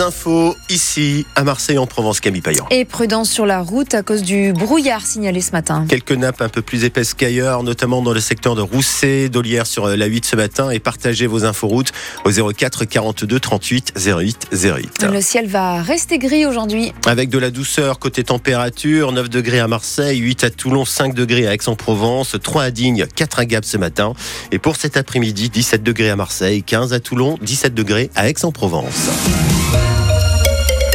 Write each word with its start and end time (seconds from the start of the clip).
Les 0.00 0.06
infos 0.06 0.56
ici 0.70 1.26
à 1.36 1.44
Marseille 1.44 1.76
en 1.76 1.86
Provence, 1.86 2.20
Camille 2.20 2.40
Payan. 2.40 2.66
Et 2.70 2.86
prudence 2.86 3.28
sur 3.28 3.44
la 3.44 3.60
route 3.60 3.92
à 3.92 4.02
cause 4.02 4.22
du 4.22 4.54
brouillard 4.54 5.04
signalé 5.04 5.42
ce 5.42 5.52
matin. 5.52 5.84
Quelques 5.90 6.12
nappes 6.12 6.40
un 6.40 6.48
peu 6.48 6.62
plus 6.62 6.84
épaisses 6.84 7.12
qu'ailleurs, 7.12 7.62
notamment 7.62 8.00
dans 8.00 8.14
le 8.14 8.20
secteur 8.20 8.54
de 8.54 8.62
Rousset, 8.62 9.28
d'Olière 9.28 9.66
sur 9.66 9.88
la 9.88 10.06
8 10.06 10.24
ce 10.24 10.36
matin. 10.36 10.70
Et 10.70 10.78
partagez 10.78 11.26
vos 11.26 11.44
inforoutes 11.44 11.92
au 12.24 12.30
04 12.30 12.86
42 12.86 13.38
38 13.38 13.92
08 13.94 14.48
08. 14.54 15.06
Le 15.12 15.20
ciel 15.20 15.46
va 15.48 15.82
rester 15.82 16.16
gris 16.16 16.46
aujourd'hui. 16.46 16.94
Avec 17.04 17.28
de 17.28 17.36
la 17.36 17.50
douceur 17.50 17.98
côté 17.98 18.24
température, 18.24 19.12
9 19.12 19.28
degrés 19.28 19.60
à 19.60 19.68
Marseille, 19.68 20.16
8 20.16 20.44
à 20.44 20.50
Toulon, 20.50 20.86
5 20.86 21.12
degrés 21.12 21.46
à 21.46 21.52
Aix-en-Provence, 21.52 22.36
3 22.42 22.62
à 22.62 22.70
Digne, 22.70 23.04
4 23.16 23.40
à 23.40 23.44
Gap 23.44 23.66
ce 23.66 23.76
matin. 23.76 24.14
Et 24.50 24.58
pour 24.58 24.76
cet 24.76 24.96
après-midi, 24.96 25.50
17 25.50 25.82
degrés 25.82 26.08
à 26.08 26.16
Marseille, 26.16 26.62
15 26.62 26.94
à 26.94 27.00
Toulon, 27.00 27.36
17 27.42 27.74
degrés 27.74 28.10
à 28.16 28.30
Aix-en-Provence. 28.30 29.10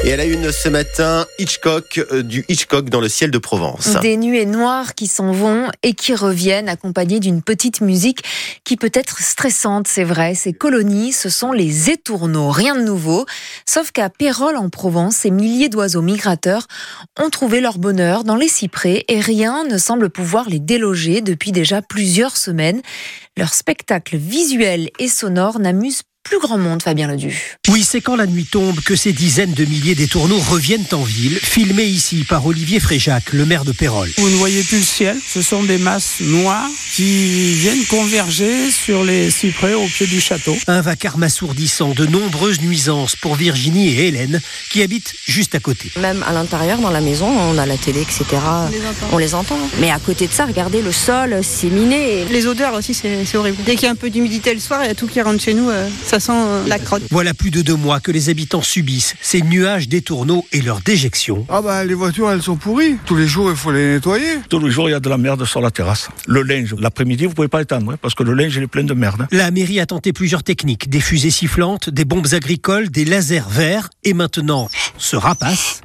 Et 0.05 0.09
elle 0.09 0.19
a 0.19 0.25
une 0.25 0.51
ce 0.51 0.69
matin, 0.69 1.25
Hitchcock, 1.39 1.99
euh, 2.11 2.21
du 2.21 2.45
Hitchcock 2.47 2.91
dans 2.91 3.01
le 3.01 3.09
ciel 3.09 3.31
de 3.31 3.39
Provence. 3.39 3.97
Des 4.03 4.17
nuées 4.17 4.45
noires 4.45 4.93
qui 4.93 5.07
s'en 5.07 5.31
vont 5.31 5.67
et 5.81 5.93
qui 5.93 6.13
reviennent 6.13 6.69
accompagnées 6.69 7.19
d'une 7.19 7.41
petite 7.41 7.81
musique 7.81 8.23
qui 8.63 8.77
peut 8.77 8.91
être 8.93 9.23
stressante, 9.23 9.87
c'est 9.87 10.03
vrai. 10.03 10.35
Ces 10.35 10.53
colonies, 10.53 11.11
ce 11.11 11.29
sont 11.29 11.51
les 11.51 11.89
étourneaux, 11.89 12.51
rien 12.51 12.75
de 12.75 12.83
nouveau. 12.83 13.25
Sauf 13.65 13.89
qu'à 13.89 14.11
Pérol 14.11 14.57
en 14.57 14.69
Provence, 14.69 15.15
ces 15.15 15.31
milliers 15.31 15.69
d'oiseaux 15.69 16.03
migrateurs 16.03 16.67
ont 17.19 17.31
trouvé 17.31 17.59
leur 17.59 17.79
bonheur 17.79 18.23
dans 18.23 18.35
les 18.35 18.47
cyprès 18.47 19.05
et 19.07 19.19
rien 19.19 19.63
ne 19.63 19.79
semble 19.79 20.11
pouvoir 20.11 20.47
les 20.47 20.59
déloger 20.59 21.21
depuis 21.21 21.51
déjà 21.51 21.81
plusieurs 21.81 22.37
semaines. 22.37 22.83
Leur 23.37 23.55
spectacle 23.55 24.17
visuel 24.17 24.91
et 24.99 25.07
sonore 25.07 25.57
n'amuse 25.57 26.03
plus 26.25 26.39
grand 26.39 26.57
monde, 26.57 26.81
Fabien 26.81 27.07
Ledu. 27.07 27.55
Oui, 27.69 27.83
c'est 27.83 28.01
quand 28.01 28.15
la 28.15 28.25
nuit 28.25 28.45
tombe 28.45 28.81
que 28.81 28.95
ces 28.95 29.13
dizaines 29.13 29.53
de 29.53 29.63
milliers 29.63 29.93
d'étourneaux 29.93 30.39
reviennent 30.39 30.85
en 30.91 31.03
ville, 31.03 31.37
filmés 31.37 31.85
ici 31.85 32.25
par 32.27 32.45
Olivier 32.45 32.79
Fréjac, 32.79 33.31
le 33.31 33.45
maire 33.45 33.63
de 33.63 33.71
Pérol. 33.71 34.09
Vous 34.17 34.29
ne 34.29 34.35
voyez 34.35 34.63
plus 34.63 34.79
le 34.79 34.83
ciel, 34.83 35.17
ce 35.25 35.43
sont 35.43 35.63
des 35.63 35.77
masses 35.77 36.21
noires 36.21 36.67
qui 36.93 37.53
viennent 37.53 37.85
converger 37.85 38.71
sur 38.71 39.03
les 39.03 39.29
cyprès 39.29 39.75
au 39.75 39.85
pied 39.85 40.07
du 40.07 40.19
château. 40.19 40.55
Un 40.67 40.81
vacarme 40.81 41.21
assourdissant, 41.21 41.89
de 41.89 42.07
nombreuses 42.07 42.59
nuisances 42.59 43.15
pour 43.15 43.35
Virginie 43.35 43.89
et 43.89 44.07
Hélène, 44.07 44.41
qui 44.71 44.81
habitent 44.81 45.13
juste 45.27 45.53
à 45.53 45.59
côté. 45.59 45.91
Même 45.99 46.23
à 46.27 46.33
l'intérieur, 46.33 46.79
dans 46.79 46.91
la 46.91 47.01
maison, 47.01 47.27
on 47.27 47.57
a 47.59 47.67
la 47.67 47.77
télé, 47.77 48.01
etc. 48.01 48.25
On 49.11 49.19
les 49.19 49.35
entend. 49.35 49.59
Mais 49.79 49.91
à 49.91 49.99
côté 49.99 50.25
de 50.25 50.33
ça, 50.33 50.47
regardez 50.47 50.81
le 50.81 50.91
sol, 50.91 51.39
c'est 51.43 51.69
miné. 51.69 52.25
Les 52.25 52.47
odeurs 52.47 52.73
aussi, 52.73 52.95
c'est 52.95 53.37
horrible. 53.37 53.57
Dès 53.63 53.75
qu'il 53.75 53.83
y 53.83 53.89
a 53.89 53.91
un 53.91 53.95
peu 53.95 54.09
d'humidité 54.09 54.55
le 54.55 54.59
soir, 54.59 54.81
il 54.83 54.87
y 54.87 54.91
a 54.91 54.95
tout 54.95 55.07
qui 55.07 55.21
rentre 55.21 55.43
chez 55.43 55.53
nous. 55.53 55.69
Euh, 55.69 55.87
ça 56.05 56.14
sent 56.19 56.31
euh, 56.33 56.67
la 56.67 56.79
crotte. 56.79 57.03
Voilà 57.11 57.33
plus 57.33 57.51
de 57.51 57.61
deux 57.61 57.75
mois 57.75 57.99
que 57.99 58.11
les 58.11 58.29
habitants 58.29 58.61
subissent 58.61 59.15
ces 59.21 59.41
nuages 59.41 59.87
d'étourneaux 59.87 60.45
et 60.51 60.61
leur 60.61 60.81
déjection. 60.81 61.45
Ah 61.49 61.61
bah 61.61 61.83
les 61.83 61.93
voitures 61.93 62.31
elles 62.31 62.41
sont 62.41 62.55
pourries. 62.55 62.97
Tous 63.05 63.15
les 63.15 63.27
jours 63.27 63.49
il 63.49 63.57
faut 63.57 63.71
les 63.71 63.93
nettoyer. 63.93 64.39
Tous 64.49 64.59
les 64.59 64.71
jours 64.71 64.89
il 64.89 64.91
y 64.91 64.95
a 64.95 64.99
de 64.99 65.09
la 65.09 65.17
merde 65.17 65.45
sur 65.45 65.61
la 65.61 65.71
terrasse. 65.71 66.09
Le 66.27 66.41
linge, 66.41 66.75
l'après-midi 66.79 67.25
vous 67.25 67.33
pouvez 67.33 67.47
pas 67.47 67.61
étendre 67.61 67.91
hein, 67.91 67.97
parce 68.01 68.15
que 68.15 68.23
le 68.23 68.33
linge 68.33 68.55
il 68.55 68.63
est 68.63 68.67
plein 68.67 68.83
de 68.83 68.93
merde. 68.93 69.27
La 69.31 69.51
mairie 69.51 69.79
a 69.79 69.85
tenté 69.85 70.13
plusieurs 70.13 70.43
techniques, 70.43 70.89
des 70.89 71.01
fusées 71.01 71.31
sifflantes, 71.31 71.89
des 71.89 72.05
bombes 72.05 72.33
agricoles, 72.33 72.89
des 72.89 73.05
lasers 73.05 73.43
verts 73.49 73.89
et 74.03 74.13
maintenant 74.13 74.69
ce 74.97 75.15
rapace 75.15 75.81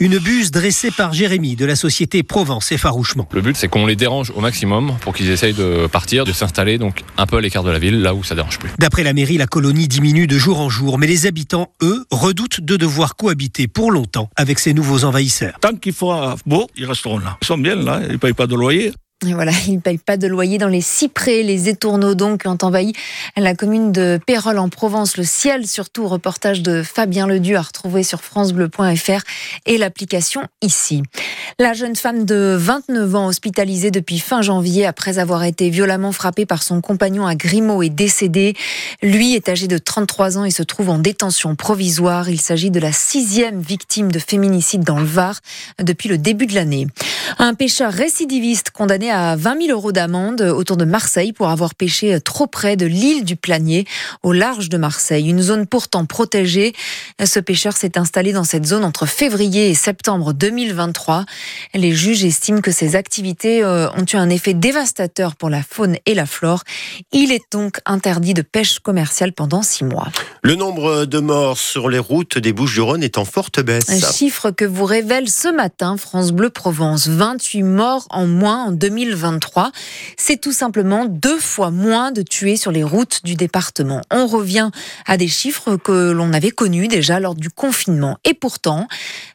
une 0.00 0.18
buse 0.18 0.50
dressée 0.50 0.90
par 0.90 1.12
Jérémy 1.12 1.56
de 1.56 1.64
la 1.64 1.76
société 1.76 2.22
Provence 2.22 2.72
Effarouchement. 2.72 3.28
Le 3.32 3.40
but, 3.40 3.56
c'est 3.56 3.68
qu'on 3.68 3.86
les 3.86 3.96
dérange 3.96 4.32
au 4.34 4.40
maximum 4.40 4.96
pour 5.00 5.14
qu'ils 5.14 5.30
essayent 5.30 5.54
de 5.54 5.86
partir, 5.86 6.24
de 6.24 6.32
s'installer 6.32 6.78
donc 6.78 7.02
un 7.16 7.26
peu 7.26 7.36
à 7.36 7.40
l'écart 7.40 7.62
de 7.62 7.70
la 7.70 7.78
ville, 7.78 8.02
là 8.02 8.14
où 8.14 8.24
ça 8.24 8.34
dérange 8.34 8.58
plus. 8.58 8.70
D'après 8.78 9.02
la 9.02 9.12
mairie, 9.12 9.38
la 9.38 9.46
colonie 9.46 9.88
diminue 9.88 10.26
de 10.26 10.36
jour 10.36 10.60
en 10.60 10.68
jour, 10.68 10.98
mais 10.98 11.06
les 11.06 11.26
habitants, 11.26 11.72
eux, 11.82 12.04
redoutent 12.10 12.60
de 12.60 12.76
devoir 12.76 13.16
cohabiter 13.16 13.68
pour 13.68 13.92
longtemps 13.92 14.28
avec 14.36 14.58
ces 14.58 14.74
nouveaux 14.74 15.04
envahisseurs. 15.04 15.54
Tant 15.60 15.76
qu'il 15.76 15.92
fera 15.92 16.36
beau, 16.44 16.66
ils 16.76 16.86
resteront 16.86 17.18
là. 17.18 17.38
Ils 17.42 17.46
sont 17.46 17.58
bien 17.58 17.76
là, 17.76 18.00
ils 18.04 18.12
ne 18.12 18.16
payent 18.16 18.32
pas 18.32 18.46
de 18.46 18.54
loyer. 18.54 18.92
Et 19.26 19.32
voilà, 19.32 19.52
ils 19.66 19.76
ne 19.76 19.80
payent 19.80 19.98
pas 19.98 20.16
de 20.16 20.26
loyer 20.26 20.58
dans 20.58 20.68
les 20.68 20.80
cyprès. 20.80 21.42
Les 21.42 21.68
étourneaux 21.68 22.14
donc 22.14 22.42
ont 22.46 22.58
envahi 22.62 22.92
la 23.36 23.54
commune 23.54 23.92
de 23.92 24.18
Pérol 24.26 24.58
en 24.58 24.68
Provence. 24.68 25.16
Le 25.16 25.24
ciel, 25.24 25.66
surtout, 25.66 26.06
reportage 26.06 26.62
de 26.62 26.82
Fabien 26.82 27.26
Ledu 27.26 27.56
à 27.56 27.62
retrouver 27.62 28.02
sur 28.02 28.22
francebleu.fr 28.22 29.22
et 29.66 29.78
l'application 29.78 30.42
ici. 30.62 31.02
La 31.58 31.72
jeune 31.72 31.96
femme 31.96 32.24
de 32.24 32.56
29 32.58 33.14
ans 33.14 33.26
hospitalisée 33.26 33.90
depuis 33.90 34.18
fin 34.18 34.42
janvier 34.42 34.86
après 34.86 35.18
avoir 35.18 35.44
été 35.44 35.70
violemment 35.70 36.12
frappée 36.12 36.46
par 36.46 36.62
son 36.62 36.80
compagnon 36.80 37.26
à 37.26 37.34
Grimaud 37.34 37.82
est 37.82 37.90
décédée. 37.90 38.54
Lui 39.02 39.34
est 39.34 39.48
âgé 39.48 39.68
de 39.68 39.78
33 39.78 40.38
ans 40.38 40.44
et 40.44 40.50
se 40.50 40.62
trouve 40.62 40.90
en 40.90 40.98
détention 40.98 41.54
provisoire. 41.54 42.28
Il 42.28 42.40
s'agit 42.40 42.70
de 42.70 42.80
la 42.80 42.92
sixième 42.92 43.60
victime 43.60 44.10
de 44.10 44.18
féminicide 44.18 44.84
dans 44.84 44.98
le 44.98 45.04
Var 45.04 45.40
depuis 45.78 46.08
le 46.08 46.18
début 46.18 46.46
de 46.46 46.54
l'année. 46.54 46.86
Un 47.38 47.54
pêcheur 47.54 47.92
récidiviste 47.92 48.70
condamné 48.70 49.03
à 49.10 49.36
20 49.36 49.66
000 49.66 49.78
euros 49.78 49.92
d'amende 49.92 50.40
autour 50.40 50.76
de 50.76 50.84
Marseille 50.84 51.32
pour 51.32 51.48
avoir 51.48 51.74
pêché 51.74 52.20
trop 52.20 52.46
près 52.46 52.76
de 52.76 52.86
l'île 52.86 53.24
du 53.24 53.36
Planier, 53.36 53.86
au 54.22 54.32
large 54.32 54.68
de 54.68 54.76
Marseille, 54.76 55.28
une 55.28 55.42
zone 55.42 55.66
pourtant 55.66 56.04
protégée. 56.06 56.72
Ce 57.24 57.40
pêcheur 57.40 57.76
s'est 57.76 57.98
installé 57.98 58.32
dans 58.32 58.44
cette 58.44 58.66
zone 58.66 58.84
entre 58.84 59.06
février 59.06 59.70
et 59.70 59.74
septembre 59.74 60.32
2023. 60.32 61.24
Les 61.74 61.92
juges 61.92 62.24
estiment 62.24 62.60
que 62.60 62.70
ces 62.70 62.96
activités 62.96 63.62
euh, 63.62 63.88
ont 63.92 64.04
eu 64.04 64.16
un 64.16 64.30
effet 64.30 64.54
dévastateur 64.54 65.36
pour 65.36 65.50
la 65.50 65.62
faune 65.62 65.96
et 66.06 66.14
la 66.14 66.26
flore. 66.26 66.62
Il 67.12 67.32
est 67.32 67.44
donc 67.52 67.80
interdit 67.86 68.34
de 68.34 68.42
pêche 68.42 68.78
commerciale 68.78 69.32
pendant 69.32 69.62
six 69.62 69.84
mois. 69.84 70.08
Le 70.42 70.54
nombre 70.54 71.04
de 71.04 71.18
morts 71.18 71.58
sur 71.58 71.88
les 71.88 71.98
routes 71.98 72.38
des 72.38 72.52
Bouches-du-Rhône 72.52 73.02
est 73.02 73.18
en 73.18 73.24
forte 73.24 73.60
baisse. 73.60 73.88
Un 73.88 74.12
chiffre 74.12 74.50
que 74.50 74.64
vous 74.64 74.84
révèle 74.84 75.28
ce 75.28 75.48
matin 75.48 75.96
France 75.96 76.32
Bleu 76.32 76.50
Provence. 76.50 77.08
28 77.08 77.62
morts 77.62 78.06
en 78.10 78.26
moins 78.26 78.64
en 78.66 78.72
2023. 78.72 78.93
C'est 80.16 80.40
tout 80.40 80.52
simplement 80.52 81.04
deux 81.04 81.38
fois 81.38 81.70
moins 81.70 82.12
de 82.12 82.22
tués 82.22 82.56
sur 82.56 82.72
les 82.72 82.84
routes 82.84 83.20
du 83.24 83.34
département. 83.34 84.00
On 84.10 84.26
revient 84.26 84.70
à 85.06 85.16
des 85.16 85.28
chiffres 85.28 85.76
que 85.76 86.10
l'on 86.10 86.32
avait 86.32 86.50
connus 86.50 86.88
déjà 86.88 87.20
lors 87.20 87.34
du 87.34 87.50
confinement. 87.50 88.18
Et 88.24 88.34
pourtant, 88.34 88.88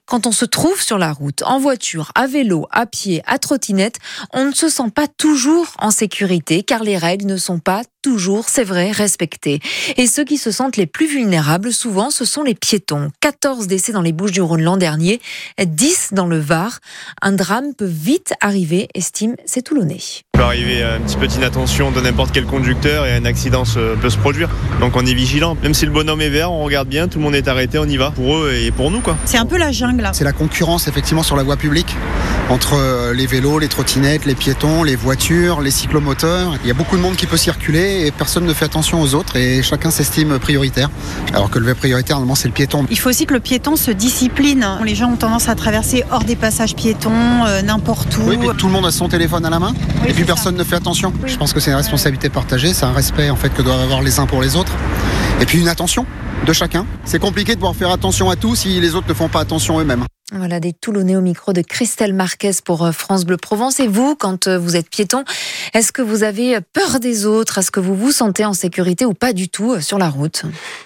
quand 0.09 0.25
on 0.25 0.31
se 0.31 0.45
trouve 0.45 0.81
sur 0.81 0.97
la 0.97 1.13
route, 1.13 1.43
en 1.43 1.59
voiture, 1.59 2.11
à 2.15 2.25
vélo, 2.25 2.67
à 2.71 2.87
pied, 2.87 3.21
à 3.27 3.37
trottinette, 3.37 3.99
on 4.33 4.45
ne 4.45 4.51
se 4.51 4.67
sent 4.67 4.89
pas 4.93 5.07
toujours 5.07 5.67
en 5.77 5.91
sécurité 5.91 6.63
car 6.63 6.83
les 6.83 6.97
règles 6.97 7.27
ne 7.27 7.37
sont 7.37 7.59
pas 7.59 7.83
toujours, 8.01 8.49
c'est 8.49 8.63
vrai, 8.63 8.91
respectées. 8.91 9.59
Et 9.97 10.07
ceux 10.07 10.23
qui 10.23 10.37
se 10.37 10.51
sentent 10.51 10.77
les 10.77 10.87
plus 10.87 11.07
vulnérables, 11.07 11.71
souvent, 11.71 12.09
ce 12.09 12.25
sont 12.25 12.41
les 12.41 12.55
piétons. 12.55 13.11
14 13.19 13.67
décès 13.67 13.91
dans 13.91 14.01
les 14.01 14.11
Bouches 14.11 14.31
du 14.31 14.41
Rhône 14.41 14.63
l'an 14.63 14.77
dernier, 14.77 15.21
10 15.63 16.09
dans 16.13 16.25
le 16.25 16.39
Var. 16.39 16.79
Un 17.21 17.33
drame 17.33 17.75
peut 17.75 17.85
vite 17.85 18.33
arriver, 18.41 18.87
estime 18.95 19.35
ces 19.45 19.61
Toulonnais. 19.61 20.01
Il 20.39 20.43
peut 20.43 20.47
arriver 20.47 20.83
un 20.83 21.01
petit 21.01 21.17
peu 21.17 21.27
d'inattention 21.27 21.91
de 21.91 21.99
n'importe 21.99 22.31
quel 22.31 22.45
conducteur 22.45 23.05
et 23.05 23.13
un 23.13 23.25
accident 23.25 23.63
peut 24.01 24.09
se 24.09 24.17
produire. 24.17 24.47
Donc 24.79 24.95
on 24.95 25.05
est 25.05 25.13
vigilant. 25.13 25.57
Même 25.61 25.73
si 25.73 25.85
le 25.85 25.91
bonhomme 25.91 26.21
est 26.21 26.29
vert, 26.29 26.53
on 26.53 26.63
regarde 26.63 26.87
bien, 26.87 27.09
tout 27.09 27.17
le 27.17 27.25
monde 27.25 27.35
est 27.35 27.49
arrêté, 27.49 27.77
on 27.77 27.83
y 27.83 27.97
va. 27.97 28.11
Pour 28.11 28.37
eux 28.37 28.53
et 28.53 28.71
pour 28.71 28.89
nous, 28.89 29.01
quoi. 29.01 29.17
C'est 29.25 29.37
un 29.37 29.45
peu 29.45 29.57
la 29.57 29.73
jungle 29.73 30.09
c'est 30.13 30.23
la 30.23 30.31
concurrence 30.31 30.87
effectivement 30.87 31.23
sur 31.23 31.35
la 31.35 31.43
voie 31.43 31.57
publique 31.57 31.93
entre 32.49 32.75
euh, 32.75 33.13
les 33.13 33.27
vélos, 33.27 33.59
les 33.59 33.67
trottinettes, 33.67 34.25
les 34.25 34.33
piétons, 34.33 34.83
les 34.83 34.95
voitures, 34.95 35.61
les 35.61 35.71
cyclomoteurs. 35.71 36.55
Il 36.63 36.67
y 36.67 36.71
a 36.71 36.73
beaucoup 36.73 36.97
de 36.97 37.01
monde 37.01 37.15
qui 37.15 37.27
peut 37.27 37.37
circuler 37.37 38.07
et 38.07 38.11
personne 38.11 38.45
ne 38.45 38.53
fait 38.53 38.65
attention 38.65 39.01
aux 39.01 39.13
autres 39.15 39.35
et 39.35 39.61
chacun 39.61 39.91
s'estime 39.91 40.39
prioritaire. 40.39 40.89
Alors 41.33 41.49
que 41.49 41.59
le 41.59 41.65
vrai 41.65 41.75
prioritaire, 41.75 42.15
normalement, 42.15 42.35
c'est 42.35 42.47
le 42.47 42.53
piéton. 42.53 42.85
Il 42.89 42.97
faut 42.97 43.09
aussi 43.09 43.25
que 43.25 43.33
le 43.33 43.39
piéton 43.39 43.75
se 43.75 43.91
discipline. 43.91 44.65
Les 44.83 44.95
gens 44.95 45.11
ont 45.11 45.15
tendance 45.15 45.47
à 45.47 45.55
traverser 45.55 46.03
hors 46.11 46.23
des 46.23 46.35
passages 46.35 46.75
piétons, 46.75 47.45
euh, 47.45 47.61
n'importe 47.61 48.17
où. 48.17 48.29
Oui, 48.29 48.37
mais 48.37 48.47
tout 48.57 48.67
le 48.67 48.73
monde 48.73 48.85
a 48.85 48.91
son 48.91 49.09
téléphone 49.09 49.45
à 49.45 49.49
la 49.49 49.59
main 49.59 49.73
et 50.07 50.13
puis 50.13 50.23
personne 50.29 50.55
ne 50.55 50.63
fait 50.63 50.75
attention. 50.75 51.11
Je 51.25 51.37
pense 51.37 51.53
que 51.53 51.59
c'est 51.59 51.71
une 51.71 51.77
responsabilité 51.77 52.29
partagée, 52.29 52.71
c'est 52.75 52.85
un 52.85 52.93
respect 52.93 53.31
en 53.31 53.35
fait 53.35 53.49
que 53.49 53.63
doivent 53.63 53.81
avoir 53.81 54.03
les 54.03 54.19
uns 54.19 54.27
pour 54.27 54.43
les 54.43 54.55
autres. 54.55 54.73
Et 55.41 55.45
puis 55.47 55.59
une 55.59 55.67
attention 55.67 56.05
de 56.45 56.53
chacun. 56.53 56.85
C'est 57.03 57.17
compliqué 57.17 57.53
de 57.53 57.57
pouvoir 57.57 57.75
faire 57.75 57.89
attention 57.89 58.29
à 58.29 58.35
tout 58.35 58.55
si 58.55 58.79
les 58.79 58.93
autres 58.93 59.07
ne 59.09 59.15
font 59.15 59.27
pas 59.27 59.39
attention 59.39 59.79
eux-mêmes. 59.79 60.05
Voilà 60.31 60.59
des 60.59 60.73
Toulonnais 60.73 61.15
au 61.15 61.21
micro 61.21 61.53
de 61.53 61.61
Christelle 61.61 62.13
Marquez 62.13 62.51
pour 62.63 62.85
euh, 62.85 62.91
France 62.91 63.25
Bleu 63.25 63.37
Provence. 63.37 63.79
Et 63.79 63.87
vous, 63.87 64.15
quand 64.15 64.45
euh, 64.45 64.59
vous 64.59 64.75
êtes 64.75 64.87
piéton, 64.87 65.23
est-ce 65.73 65.91
que 65.91 66.03
vous 66.03 66.21
avez 66.21 66.59
peur 66.71 66.99
des 66.99 67.25
autres? 67.25 67.57
Est-ce 67.57 67.71
que 67.71 67.79
vous 67.79 67.95
vous 67.95 68.11
sentez 68.11 68.45
en 68.45 68.53
sécurité 68.53 69.05
ou 69.05 69.15
pas 69.15 69.33
du 69.33 69.49
tout 69.49 69.73
euh, 69.73 69.81
sur 69.81 69.97
la 69.97 70.07
route? 70.07 70.43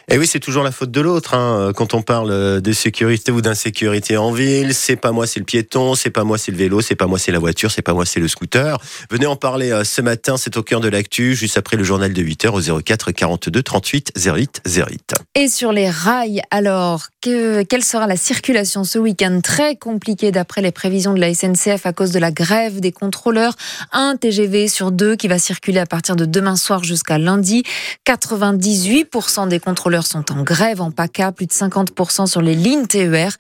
Eh 0.10 0.18
oui, 0.18 0.28
c'est 0.28 0.40
toujours 0.40 0.64
la 0.64 0.72
faute 0.72 0.92
de 0.92 1.02
l'autre. 1.02 1.34
Hein. 1.34 1.74
Quand 1.76 1.94
on 1.94 2.02
parle 2.02 2.62
de 2.62 2.72
sécurité 2.72 3.34
ou 3.34 3.42
d'insécurité 3.42 4.16
en 4.16 4.32
ville, 4.32 4.74
c'est 4.74 4.96
pas 4.96 5.12
moi, 5.12 5.28
c'est 5.28 5.42
le 5.42 5.46
piéton, 5.46 5.96
c'est 5.96 6.10
pas 6.10 6.24
moi, 6.24 6.38
c'est 6.38 6.52
le 6.52 6.58
vélo, 6.58 6.80
c'est 6.80 6.96
pas 6.96 7.08
moi, 7.08 7.20
c'est 7.20 7.34
la 7.34 7.40
voiture, 7.40 7.70
c'est 7.70 7.82
pas 7.82 7.94
moi, 7.94 8.06
c'est 8.06 8.22
le 8.22 8.30
scooter. 8.30 8.78
Venez 9.10 9.26
en 9.26 9.36
parler 9.36 9.82
ce 9.84 10.02
matin, 10.02 10.38
c'est 10.38 10.56
au 10.56 10.64
cœur 10.64 10.80
de 10.80 10.88
l'actu, 10.88 11.36
juste 11.36 11.58
après 11.58 11.76
le 11.76 11.84
journal 11.84 12.14
de 12.14 12.22
8h 12.22 12.50
au 12.50 12.82
04 12.82 13.12
42 13.12 13.62
38 13.62 14.14
08 14.16 14.62
08. 14.66 15.14
Et 15.36 15.48
sur 15.50 15.74
les 15.74 15.90
rails, 15.90 16.42
alors, 16.52 17.08
que, 17.22 17.64
quelle 17.64 17.84
sera 17.84 18.08
la 18.08 18.18
circulation 18.18 18.84
ce 18.84 19.00
week-end? 19.00 19.33
Très 19.42 19.76
compliquée 19.76 20.32
d'après 20.32 20.62
les 20.62 20.72
prévisions 20.72 21.14
de 21.14 21.20
la 21.20 21.34
SNCF 21.34 21.86
à 21.86 21.94
cause 21.94 22.12
de 22.12 22.20
la 22.20 22.32
grève 22.32 22.80
des 22.80 22.92
contrôleurs. 22.92 23.56
Un 23.92 24.16
TGV 24.16 24.68
sur 24.68 24.92
deux 24.92 25.16
qui 25.16 25.28
va 25.28 25.40
circuler 25.40 25.80
à 25.80 25.86
partir 25.86 26.16
de 26.16 26.26
demain 26.26 26.56
soir 26.56 26.84
jusqu'à 26.84 27.18
lundi. 27.18 27.64
98% 28.06 29.48
des 29.48 29.60
contrôleurs 29.60 30.06
sont 30.06 30.32
en 30.32 30.44
grève 30.44 30.82
en 30.82 30.92
PACA, 30.92 31.32
plus 31.32 31.48
de 31.48 31.52
50% 31.52 32.28
sur 32.28 32.42
les 32.42 32.56
lignes 32.56 32.86
TER. 32.86 33.32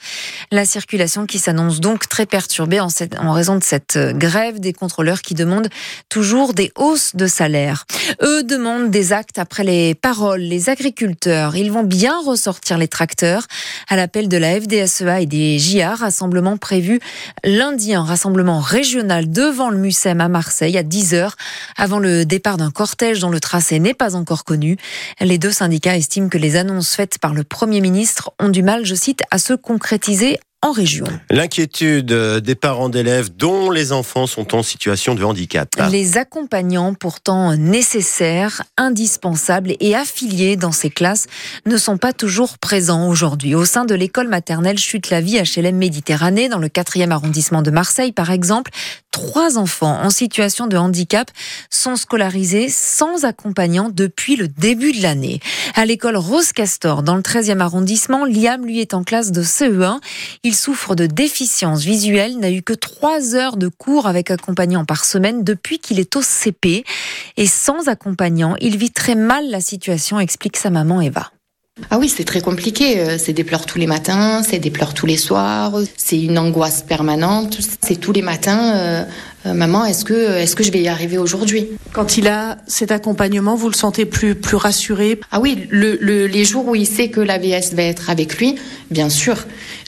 La 0.51 0.66
circulation 0.66 1.25
qui 1.25 1.40
s'annonce 1.40 1.80
donc 1.80 2.07
très 2.10 2.25
perturbée 2.25 2.80
en, 2.80 2.88
en 3.19 3.31
raison 3.31 3.56
de 3.56 3.63
cette 3.63 3.98
euh, 3.98 4.13
grève 4.13 4.60
des 4.60 4.74
contrôleurs 4.74 5.22
qui 5.22 5.34
demandent 5.34 5.69
toujours 6.10 6.54
des 6.54 6.72
hausses 6.78 7.16
de 7.16 7.28
salaire. 7.28 7.86
Eux 8.22 8.44
demandent 8.44 8.89
des 8.89 9.13
actes 9.13 9.38
après 9.38 9.63
les 9.63 9.96
paroles. 9.96 10.42
Les 10.42 10.69
agriculteurs, 10.69 11.56
ils 11.56 11.72
vont 11.72 11.84
bien 11.84 12.19
ressortir 12.22 12.78
les 12.78 12.88
tracteurs 12.88 13.48
à 13.89 13.96
l'appel 13.96 14.28
de 14.28 14.38
la 14.38 14.60
FDSEA 14.60 15.22
et 15.22 15.25
des 15.25 15.60
JA, 15.60 15.82
rassemblement 15.91 16.57
prévu 16.57 17.00
lundi, 17.44 17.94
un 17.94 18.03
rassemblement 18.03 18.59
régional 18.59 19.30
devant 19.30 19.69
le 19.69 19.77
MUSEM 19.77 20.21
à 20.21 20.30
Marseille 20.30 20.77
à 20.77 20.83
10h 20.83 21.31
avant 21.75 22.00
le 22.00 22.25
départ 22.25 22.57
d'un 22.57 22.71
cortège 22.71 23.19
dont 23.19 23.30
le 23.30 23.39
tracé 23.39 23.80
n'est 23.80 23.94
pas 23.94 24.15
encore 24.15 24.44
connu. 24.44 24.77
Les 25.19 25.38
deux 25.38 25.51
syndicats 25.51 25.97
estiment 25.97 26.30
que 26.30 26.38
les 26.38 26.56
annonces 26.56 26.95
faites 26.95 27.18
par 27.19 27.33
le 27.33 27.44
Premier 27.44 27.81
ministre 27.81 28.31
ont 28.39 28.50
du 28.50 28.63
mal, 28.63 28.85
je 28.85 28.95
cite, 28.95 29.21
à 29.31 29.38
se 29.38 29.53
concrétiser 29.53 30.39
en 30.63 30.71
région. 30.71 31.06
L'inquiétude 31.30 32.06
des 32.06 32.56
parents 32.56 32.89
d'élèves 32.89 33.30
dont 33.36 33.69
les 33.69 33.92
enfants 33.92 34.27
sont 34.27 34.56
en 34.56 34.63
situation 34.63 35.13
de 35.13 35.24
handicap. 35.24 35.69
Les 35.92 36.18
accompagnants 36.18 36.94
pourtant 36.94 37.56
nécessaires, 37.56 38.63
indispensables 38.77 39.75
et 39.81 39.94
affiliés 39.94 40.56
dans 40.56 40.71
ces 40.71 40.89
classes 40.89 41.27
ne 41.65 41.75
sont 41.75 41.98
pas 41.98 42.13
toujours 42.13 42.57
présents 42.57 43.10
aujourd'hui. 43.10 43.56
Au 43.56 43.65
sein 43.65 43.83
de 43.83 43.94
l'école 43.94 44.30
maternelle 44.30 44.80
Chute 44.80 45.10
la 45.10 45.19
vie 45.19 45.38
HLM 45.38 45.75
Méditerranée, 45.75 46.48
dans 46.48 46.60
le 46.60 46.69
4e 46.69 47.12
arrondissement 47.12 47.62
de 47.62 47.69
Marseille 47.69 48.13
par 48.13 48.31
exemple, 48.31 48.71
trois 49.12 49.57
enfants 49.57 50.01
en 50.01 50.10
situation 50.10 50.68
de 50.68 50.77
handicap 50.77 51.30
sont 51.69 51.95
scolarisés 51.95 52.69
sans 52.69 53.25
accompagnant 53.25 53.89
depuis 53.89 54.36
le 54.38 54.48
début 54.48 54.94
de 54.94 55.01
l'année. 55.01 55.39
À 55.75 55.86
l'école 55.86 56.18
Rose 56.18 56.52
Castor, 56.52 57.02
dans 57.02 57.16
le 57.16 57.24
13e 57.24 57.60
arrondissement, 57.60 58.25
Liam 58.25 58.64
lui 58.64 58.80
est 58.80 58.94
en 58.94 59.04
classe 59.04 59.31
de 59.31 59.42
CE1. 59.42 60.00
Il 60.44 60.54
souffre 60.54 60.94
de 60.94 61.08
déficience 61.08 61.84
visuelle, 61.84 62.38
n'a 62.38 62.52
eu 62.52 62.62
que 62.62 62.74
trois 62.74 63.34
heures 63.34 63.58
de 63.58 63.70
cours 63.70 64.06
avec 64.06 64.30
accompagnant 64.30 64.86
par 64.86 65.04
semaine 65.04 65.44
depuis 65.44 65.80
qu'il 65.80 66.00
est 66.00 66.16
au 66.16 66.22
CP. 66.22 66.84
Et 67.38 67.48
sans 67.48 67.88
accompagnant, 67.88 68.56
il 68.62 68.78
vit 68.78 68.92
très 68.92 69.16
mal 69.16 69.50
la 69.50 69.62
situation, 69.62 70.20
explique 70.20 70.58
sa 70.58 70.70
maman 70.70 71.02
Eva. 71.02 71.31
Ah 71.90 71.98
oui, 71.98 72.08
c'est 72.08 72.24
très 72.24 72.42
compliqué. 72.42 73.00
Euh, 73.00 73.18
c'est 73.18 73.34
des 73.34 73.44
pleurs 73.44 73.66
tous 73.66 73.80
les 73.80 73.88
matins, 73.88 74.44
c'est 74.44 74.60
des 74.60 74.70
pleurs 74.70 74.94
tous 74.94 75.08
les 75.08 75.18
soirs, 75.18 75.74
c'est 75.98 76.22
une 76.22 76.38
angoisse 76.38 76.84
permanente. 76.84 77.58
C'est 77.81 77.96
tous 77.96 78.12
les 78.12 78.22
matins. 78.22 78.75
Euh, 78.75 79.06
euh, 79.45 79.54
maman, 79.54 79.86
est-ce 79.86 80.06
que, 80.06 80.38
est-ce 80.38 80.56
que 80.56 80.63
je 80.63 80.72
vais 80.72 80.81
y 80.81 80.88
arriver 80.88 81.18
aujourd'hui? 81.18 81.68
Quand 81.92 82.18
il 82.18 82.28
a 82.28 82.57
cet 82.66 82.92
accompagnement, 82.92 83.56
vous 83.56 83.69
le 83.69 83.75
sentez 83.75 84.06
plus, 84.06 84.36
plus 84.36 84.56
rassuré? 84.56 85.19
Ah 85.31 85.40
oui, 85.40 85.68
le, 85.69 85.95
les 86.28 86.45
jours 86.45 86.68
où 86.68 86.75
il 86.75 86.88
sait 86.88 87.10
que 87.10 87.19
la 87.19 87.38
VS 87.38 87.74
va 87.74 87.84
être 87.84 88.10
avec 88.10 88.38
lui, 88.38 88.56
bien 88.90 89.10
sûr, 89.10 89.38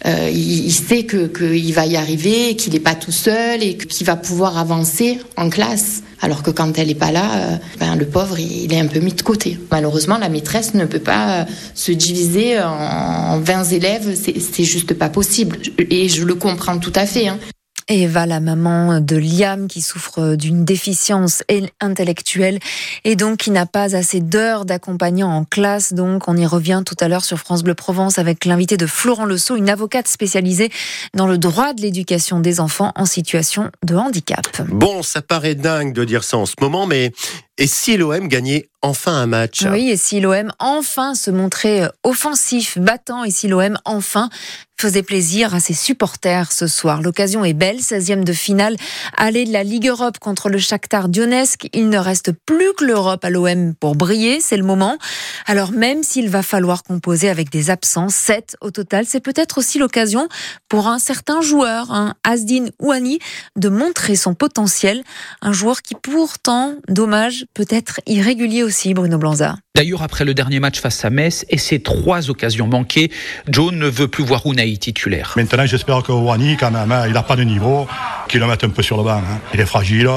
euh, 0.05 0.29
il, 0.31 0.71
sait 0.71 1.03
que 1.03 1.27
qu'il 1.27 1.73
va 1.73 1.85
y 1.85 1.95
arriver, 1.95 2.55
qu'il 2.55 2.73
n'est 2.73 2.79
pas 2.79 2.95
tout 2.95 3.11
seul 3.11 3.63
et 3.63 3.77
qu'il 3.77 4.05
va 4.05 4.15
pouvoir 4.15 4.57
avancer 4.57 5.19
en 5.37 5.49
classe. 5.49 6.03
Alors 6.21 6.43
que 6.43 6.51
quand 6.51 6.77
elle 6.77 6.87
n'est 6.87 6.95
pas 6.95 7.11
là, 7.11 7.35
euh, 7.35 7.55
ben, 7.79 7.95
le 7.95 8.05
pauvre, 8.05 8.39
il, 8.39 8.71
est 8.73 8.79
un 8.79 8.87
peu 8.87 8.99
mis 8.99 9.13
de 9.13 9.21
côté. 9.21 9.59
Malheureusement, 9.71 10.17
la 10.17 10.29
maîtresse 10.29 10.73
ne 10.73 10.85
peut 10.85 10.99
pas 10.99 11.45
se 11.73 11.91
diviser 11.91 12.59
en 12.59 13.39
20 13.39 13.63
élèves, 13.71 14.15
c'est 14.15 14.63
juste 14.63 14.93
pas 14.93 15.09
possible. 15.09 15.57
Et 15.89 16.09
je 16.09 16.23
le 16.23 16.35
comprends 16.35 16.77
tout 16.77 16.93
à 16.95 17.05
fait. 17.05 17.27
Hein. 17.27 17.37
Eva, 17.87 18.25
la 18.25 18.39
maman 18.39 18.99
de 18.99 19.15
Liam, 19.15 19.67
qui 19.67 19.81
souffre 19.81 20.35
d'une 20.35 20.65
déficience 20.65 21.43
intellectuelle 21.79 22.59
et 23.03 23.15
donc 23.15 23.37
qui 23.37 23.51
n'a 23.51 23.65
pas 23.65 23.95
assez 23.95 24.21
d'heures 24.21 24.65
d'accompagnant 24.65 25.29
en 25.29 25.45
classe. 25.45 25.93
Donc, 25.93 26.27
on 26.27 26.35
y 26.35 26.45
revient 26.45 26.81
tout 26.85 26.95
à 26.99 27.07
l'heure 27.07 27.23
sur 27.23 27.37
France 27.37 27.63
Bleu 27.63 27.75
Provence 27.75 28.17
avec 28.17 28.45
l'invité 28.45 28.77
de 28.77 28.87
Florent 28.87 29.25
Leceau, 29.25 29.55
une 29.55 29.69
avocate 29.69 30.07
spécialisée 30.07 30.71
dans 31.13 31.27
le 31.27 31.37
droit 31.37 31.73
de 31.73 31.81
l'éducation 31.81 32.39
des 32.39 32.59
enfants 32.59 32.91
en 32.95 33.05
situation 33.05 33.69
de 33.83 33.95
handicap. 33.95 34.45
Bon, 34.69 35.03
ça 35.03 35.21
paraît 35.21 35.55
dingue 35.55 35.93
de 35.93 36.03
dire 36.03 36.23
ça 36.23 36.37
en 36.37 36.45
ce 36.45 36.55
moment, 36.59 36.87
mais 36.87 37.11
et 37.57 37.67
si 37.67 37.95
l'OM 37.95 38.27
gagnait 38.27 38.69
enfin 38.81 39.13
un 39.13 39.25
match 39.25 39.63
Oui, 39.63 39.89
et 39.89 39.97
si 39.97 40.19
l'OM 40.19 40.51
enfin 40.59 41.15
se 41.15 41.31
montrait 41.31 41.89
offensif, 42.03 42.77
battant, 42.77 43.23
et 43.23 43.31
si 43.31 43.47
l'OM 43.47 43.77
enfin 43.85 44.29
faisait 44.79 45.03
plaisir 45.03 45.55
à 45.55 45.59
ses 45.59 45.73
supporters 45.73 46.51
ce 46.51 46.67
soir. 46.67 47.01
L'occasion 47.01 47.45
est 47.45 47.53
belle, 47.53 47.77
16e 47.77 48.23
de 48.23 48.33
finale, 48.33 48.75
aller 49.15 49.45
de 49.45 49.53
la 49.53 49.63
Ligue 49.63 49.87
Europe 49.87 50.19
contre 50.19 50.49
le 50.49 50.57
Shakhtar 50.57 51.07
Donetsk. 51.07 51.69
Il 51.73 51.89
ne 51.89 51.97
reste 51.97 52.33
plus 52.45 52.73
que 52.77 52.83
l'Europe 52.83 53.23
à 53.23 53.29
l'OM 53.29 53.73
pour 53.73 53.95
briller, 53.95 54.41
c'est 54.41 54.57
le 54.57 54.63
moment. 54.63 54.97
Alors 55.45 55.71
même 55.71 56.03
s'il 56.03 56.29
va 56.29 56.43
falloir 56.43 56.83
composer 56.83 57.29
avec 57.29 57.49
des 57.49 57.69
absents, 57.69 58.09
7 58.09 58.57
au 58.59 58.69
total, 58.69 59.05
c'est 59.07 59.21
peut-être 59.21 59.59
aussi 59.59 59.79
l'occasion 59.79 60.27
pour 60.67 60.87
un 60.87 60.99
certain 60.99 61.41
joueur, 61.41 61.91
un 61.91 62.15
Asdin 62.25 62.65
Ouani, 62.79 63.19
de 63.55 63.69
montrer 63.69 64.15
son 64.15 64.33
potentiel. 64.33 65.03
Un 65.41 65.53
joueur 65.53 65.81
qui 65.81 65.95
pourtant, 65.95 66.75
dommage, 66.89 67.44
peut-être 67.53 68.01
irrégulier 68.05 68.63
aussi, 68.63 68.93
Bruno 68.93 69.17
Blanza. 69.17 69.57
D'ailleurs, 69.75 70.03
après 70.03 70.23
le 70.23 70.33
dernier 70.33 70.61
match 70.61 70.79
face 70.79 71.03
à 71.03 71.09
Metz 71.09 71.45
et 71.49 71.57
ses 71.57 71.81
trois 71.81 72.29
occasions 72.29 72.65
manquées, 72.65 73.11
Joe 73.49 73.73
ne 73.73 73.87
veut 73.87 74.07
plus 74.07 74.23
voir 74.23 74.41
Unai 74.45 74.77
titulaire. 74.77 75.33
Maintenant, 75.35 75.65
j'espère 75.65 76.01
que 76.01 76.13
Wani, 76.13 76.55
quand 76.55 76.71
même, 76.71 76.89
hein, 76.89 77.03
il 77.07 77.13
n'a 77.13 77.23
pas 77.23 77.35
de 77.35 77.43
niveau, 77.43 77.85
qu'il 78.29 78.39
le 78.39 78.47
mette 78.47 78.63
un 78.63 78.69
peu 78.69 78.81
sur 78.81 78.95
le 78.95 79.03
banc. 79.03 79.17
Hein. 79.17 79.39
Il 79.53 79.59
est 79.59 79.65
fragile. 79.65 80.09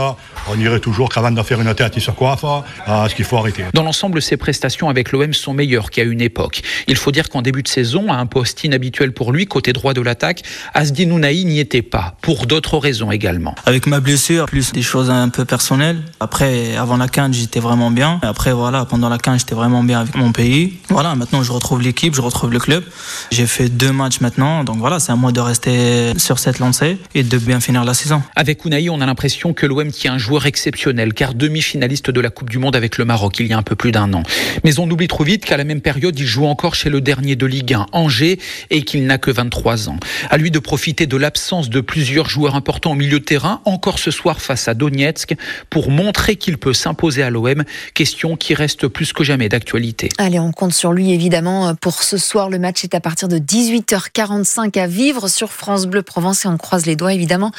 On 0.50 0.54
dirait 0.54 0.78
toujours 0.78 1.08
qu'avant 1.08 1.32
de 1.32 1.42
faire 1.42 1.60
une 1.60 1.74
tête, 1.74 1.92
il 1.96 2.00
se 2.00 2.12
coiffe. 2.12 2.44
Ah, 2.86 3.06
ce 3.08 3.14
qu'il 3.16 3.24
faut 3.24 3.36
arrêter. 3.36 3.64
Dans 3.74 3.82
l'ensemble, 3.82 4.22
ses 4.22 4.36
prestations 4.36 4.88
avec 4.88 5.10
l'OM 5.10 5.34
sont 5.34 5.54
meilleures 5.54 5.90
qu'à 5.90 6.04
une 6.04 6.20
époque. 6.20 6.62
Il 6.86 6.96
faut 6.96 7.10
dire 7.10 7.28
qu'en 7.28 7.42
début 7.42 7.64
de 7.64 7.68
saison, 7.68 8.12
à 8.12 8.16
un 8.16 8.26
poste 8.26 8.62
inhabituel 8.62 9.12
pour 9.12 9.32
lui, 9.32 9.46
côté 9.46 9.72
droit 9.72 9.92
de 9.92 10.00
l'attaque, 10.00 10.42
Asdin 10.72 11.10
Ounahi 11.10 11.44
n'y 11.44 11.58
était 11.58 11.82
pas, 11.82 12.14
pour 12.22 12.46
d'autres 12.46 12.78
raisons 12.78 13.10
également. 13.10 13.56
Avec 13.66 13.86
ma 13.86 13.98
blessure, 13.98 14.46
plus 14.46 14.72
des 14.72 14.82
choses 14.82 15.10
un 15.10 15.28
peu 15.28 15.44
personnelles. 15.44 16.02
Après, 16.20 16.76
avant 16.76 16.96
la 16.96 17.08
15, 17.08 17.34
j'étais 17.34 17.60
vraiment 17.60 17.90
bien. 17.90 18.20
Après, 18.22 18.52
voilà, 18.52 18.84
pendant 18.84 19.08
la 19.08 19.18
15, 19.48 19.56
vraiment 19.56 19.82
bien 19.82 20.00
avec 20.00 20.14
mon 20.14 20.32
pays. 20.32 20.74
Voilà, 20.88 21.14
maintenant 21.14 21.42
je 21.42 21.52
retrouve 21.52 21.82
l'équipe, 21.82 22.14
je 22.14 22.20
retrouve 22.20 22.52
le 22.52 22.58
club. 22.58 22.84
J'ai 23.30 23.46
fait 23.46 23.68
deux 23.68 23.92
matchs 23.92 24.20
maintenant, 24.20 24.64
donc 24.64 24.76
voilà, 24.78 25.00
c'est 25.00 25.12
à 25.12 25.16
moi 25.16 25.32
de 25.32 25.40
rester 25.40 26.18
sur 26.18 26.38
cette 26.38 26.58
lancée 26.58 26.98
et 27.14 27.22
de 27.22 27.38
bien 27.38 27.60
finir 27.60 27.84
la 27.84 27.94
saison. 27.94 28.22
Avec 28.36 28.64
Unai, 28.64 28.88
on 28.90 29.00
a 29.00 29.06
l'impression 29.06 29.52
que 29.52 29.66
l'OM 29.66 29.90
tient 29.90 30.14
un 30.14 30.18
joueur 30.18 30.46
exceptionnel, 30.46 31.14
car 31.14 31.34
demi-finaliste 31.34 32.10
de 32.10 32.20
la 32.20 32.30
Coupe 32.30 32.50
du 32.50 32.58
Monde 32.58 32.76
avec 32.76 32.98
le 32.98 33.04
Maroc 33.04 33.36
il 33.40 33.46
y 33.46 33.52
a 33.52 33.58
un 33.58 33.62
peu 33.62 33.76
plus 33.76 33.92
d'un 33.92 34.12
an. 34.14 34.22
Mais 34.64 34.78
on 34.78 34.90
oublie 34.90 35.08
trop 35.08 35.24
vite 35.24 35.44
qu'à 35.44 35.56
la 35.56 35.64
même 35.64 35.80
période, 35.80 36.18
il 36.18 36.26
joue 36.26 36.46
encore 36.46 36.74
chez 36.74 36.90
le 36.90 37.00
dernier 37.00 37.36
de 37.36 37.46
Ligue 37.46 37.74
1, 37.74 37.86
Angers, 37.92 38.38
et 38.70 38.82
qu'il 38.82 39.06
n'a 39.06 39.18
que 39.18 39.30
23 39.30 39.88
ans. 39.88 39.98
À 40.30 40.36
lui 40.36 40.50
de 40.50 40.58
profiter 40.58 41.06
de 41.06 41.16
l'absence 41.16 41.70
de 41.70 41.80
plusieurs 41.80 42.28
joueurs 42.28 42.54
importants 42.54 42.92
au 42.92 42.96
milieu 42.96 43.20
de 43.20 43.24
terrain, 43.24 43.60
encore 43.64 43.98
ce 43.98 44.10
soir 44.10 44.40
face 44.40 44.68
à 44.68 44.74
Donetsk, 44.74 45.34
pour 45.70 45.90
montrer 45.90 46.36
qu'il 46.36 46.58
peut 46.58 46.72
s'imposer 46.72 47.22
à 47.22 47.30
l'OM, 47.30 47.64
question 47.94 48.36
qui 48.36 48.54
reste 48.54 48.88
plus 48.88 49.12
que 49.12 49.24
jamais 49.24 49.37
d'actualité. 49.46 50.08
Allez, 50.18 50.40
on 50.40 50.50
compte 50.50 50.72
sur 50.72 50.92
lui 50.92 51.12
évidemment 51.12 51.76
pour 51.76 52.02
ce 52.02 52.16
soir. 52.16 52.50
Le 52.50 52.58
match 52.58 52.82
est 52.82 52.96
à 52.96 53.00
partir 53.00 53.28
de 53.28 53.38
18h45 53.38 54.76
à 54.76 54.86
vivre 54.88 55.28
sur 55.28 55.52
France 55.52 55.86
Bleu 55.86 56.02
Provence 56.02 56.44
et 56.44 56.48
on 56.48 56.56
croise 56.56 56.86
les 56.86 56.96
doigts 56.96 57.12
évidemment 57.12 57.52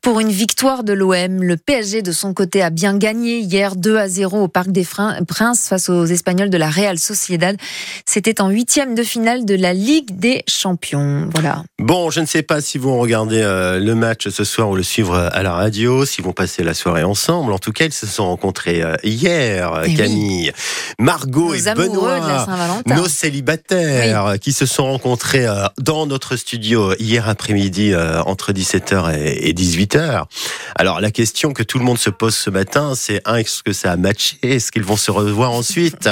pour 0.00 0.20
une 0.20 0.30
victoire 0.30 0.84
de 0.84 0.92
l'OM. 0.92 1.42
Le 1.42 1.56
PSG 1.56 2.02
de 2.02 2.12
son 2.12 2.34
côté 2.34 2.62
a 2.62 2.70
bien 2.70 2.96
gagné 2.96 3.38
hier 3.38 3.74
2 3.74 3.96
à 3.96 4.08
0 4.08 4.42
au 4.42 4.48
Parc 4.48 4.70
des 4.70 4.86
Princes 5.26 5.68
face 5.68 5.88
aux 5.88 6.04
Espagnols 6.04 6.50
de 6.50 6.58
la 6.58 6.70
Real 6.70 6.98
Sociedad. 6.98 7.56
C'était 8.06 8.40
en 8.40 8.50
huitième 8.50 8.94
de 8.94 9.02
finale 9.02 9.44
de 9.44 9.54
la 9.54 9.72
Ligue 9.72 10.16
des 10.18 10.44
Champions. 10.48 11.28
Voilà. 11.32 11.64
Bon, 11.78 12.10
je 12.10 12.20
ne 12.20 12.26
sais 12.26 12.42
pas 12.42 12.60
si 12.60 12.78
vont 12.78 12.98
regarder 12.98 13.40
euh, 13.40 13.78
le 13.78 13.94
match 13.94 14.28
ce 14.28 14.44
soir 14.44 14.68
ou 14.70 14.76
le 14.76 14.82
suivre 14.82 15.16
à 15.16 15.42
la 15.42 15.52
radio, 15.52 16.04
s'ils 16.04 16.24
vont 16.24 16.32
passer 16.32 16.62
la 16.62 16.74
soirée 16.74 17.02
ensemble. 17.02 17.52
En 17.52 17.58
tout 17.58 17.72
cas, 17.72 17.86
ils 17.86 17.92
se 17.92 18.06
sont 18.06 18.26
rencontrés 18.26 18.82
euh, 18.82 18.96
hier, 19.02 19.82
eh 19.84 19.94
Camille. 19.94 20.52
Margot 21.24 21.54
et 21.54 21.62
Benoît, 21.74 22.46
nos 22.86 23.08
célibataires 23.08 24.34
qui 24.40 24.52
se 24.52 24.66
sont 24.66 24.84
rencontrés 24.84 25.46
euh, 25.46 25.66
dans 25.80 26.06
notre 26.06 26.36
studio 26.36 26.94
hier 26.98 27.28
après-midi 27.28 27.92
euh, 27.92 28.22
entre 28.22 28.52
17h 28.52 29.14
et 29.16 29.52
18h. 29.52 30.24
Alors 30.76 31.00
la 31.00 31.10
question 31.10 31.52
que 31.52 31.62
tout 31.62 31.78
le 31.78 31.84
monde 31.84 31.98
se 31.98 32.10
pose 32.10 32.34
ce 32.34 32.50
matin, 32.50 32.92
c'est 32.94 33.22
un, 33.24 33.36
est-ce 33.36 33.62
que 33.62 33.72
ça 33.72 33.92
a 33.92 33.96
matché? 33.96 34.36
Est-ce 34.42 34.70
qu'ils 34.70 34.84
vont 34.84 34.96
se 34.96 35.10
revoir 35.10 35.52
ensuite? 35.52 36.08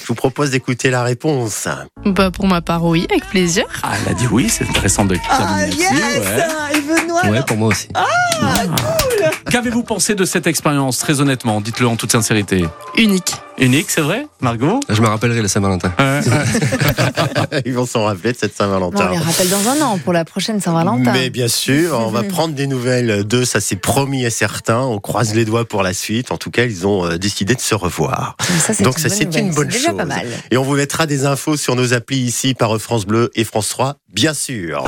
Je 0.00 0.06
vous 0.06 0.14
propose 0.14 0.50
d'écouter 0.50 0.90
la 0.90 1.02
réponse. 1.02 1.66
Bah 2.04 2.30
pour 2.30 2.46
ma 2.46 2.60
part, 2.60 2.84
oui, 2.84 3.06
avec 3.10 3.28
plaisir. 3.28 3.64
Ah, 3.82 3.92
elle 4.06 4.12
a 4.12 4.14
dit 4.14 4.26
oui, 4.30 4.48
c'est 4.48 4.68
intéressant 4.68 5.04
de 5.04 5.16
Ah, 5.28 5.66
yes 5.66 5.90
ouais. 5.90 6.78
Et 6.78 6.80
Benoît 6.80 7.26
Ouais, 7.26 7.42
pour 7.46 7.56
moi 7.56 7.68
aussi. 7.68 7.88
Ah, 7.94 8.06
cool 8.40 9.01
Qu'avez-vous 9.50 9.82
pensé 9.82 10.14
de 10.14 10.24
cette 10.24 10.46
expérience, 10.46 10.98
très 10.98 11.20
honnêtement 11.20 11.60
Dites-le 11.60 11.86
en 11.86 11.96
toute 11.96 12.12
sincérité. 12.12 12.64
Unique. 12.96 13.32
Unique, 13.58 13.90
c'est 13.90 14.00
vrai, 14.00 14.26
Margot 14.40 14.80
Je 14.88 15.00
me 15.02 15.06
rappellerai 15.08 15.42
le 15.42 15.48
Saint-Valentin. 15.48 15.92
Ils 17.66 17.74
vont 17.74 17.86
s'en 17.86 18.04
rappeler 18.04 18.32
de 18.32 18.38
cette 18.38 18.56
Saint-Valentin. 18.56 19.08
on 19.08 19.12
les 19.12 19.18
rappelle 19.18 19.50
dans 19.50 19.68
un 19.68 19.80
an 19.82 19.98
pour 19.98 20.12
la 20.12 20.24
prochaine 20.24 20.60
Saint-Valentin. 20.60 21.12
Mais 21.12 21.28
bien 21.30 21.48
sûr, 21.48 21.98
on 21.98 22.10
va 22.10 22.22
prendre 22.22 22.54
des 22.54 22.66
nouvelles 22.66 23.24
d'eux, 23.24 23.44
ça 23.44 23.60
c'est 23.60 23.76
promis 23.76 24.24
et 24.24 24.30
certain. 24.30 24.80
On 24.80 24.98
croise 24.98 25.34
les 25.34 25.44
doigts 25.44 25.66
pour 25.66 25.82
la 25.82 25.92
suite. 25.92 26.32
En 26.32 26.38
tout 26.38 26.50
cas, 26.50 26.64
ils 26.64 26.86
ont 26.86 27.04
euh, 27.04 27.18
décidé 27.18 27.54
de 27.54 27.60
se 27.60 27.74
revoir. 27.74 28.36
Ça, 28.58 28.72
Donc 28.82 28.96
une 28.98 29.02
ça 29.02 29.08
bonne 29.08 29.32
c'est 29.32 29.38
une 29.38 29.52
bonne 29.54 29.70
C'est 29.70 29.76
déjà 29.78 29.88
chose. 29.90 29.98
pas 29.98 30.04
mal. 30.06 30.26
Et 30.50 30.56
on 30.56 30.62
vous 30.62 30.74
mettra 30.76 31.06
des 31.06 31.26
infos 31.26 31.56
sur 31.56 31.76
nos 31.76 31.92
applis 31.94 32.18
ici 32.18 32.54
par 32.54 32.76
France 32.80 33.04
Bleu 33.06 33.30
et 33.34 33.44
France 33.44 33.68
3, 33.68 33.96
bien 34.12 34.34
sûr. 34.34 34.80